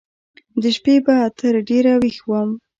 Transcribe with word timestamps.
د 0.61 0.63
شپې 0.75 0.95
به 1.05 1.15
تر 1.39 1.53
ډېره 1.69 1.93
ويښ 2.01 2.17
و. 2.29 2.31